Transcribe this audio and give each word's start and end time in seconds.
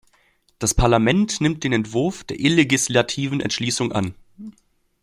Das 0.57 0.73
Parlament 0.73 1.41
nimmt 1.41 1.63
den 1.63 1.73
Entwurf 1.73 2.23
der 2.23 2.37
llegislativen 2.37 3.39
Entschließung 3.39 3.91
an. 3.91 4.15